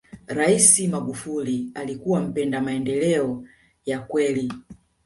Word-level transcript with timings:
raisi 0.27 0.87
magufuli 0.87 1.71
alikuwa 1.73 2.21
mpenda 2.21 2.61
maendeleo 2.61 3.43
ya 3.85 3.99
kweli 3.99 4.51